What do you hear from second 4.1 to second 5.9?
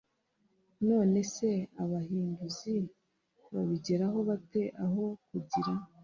bate aho kugira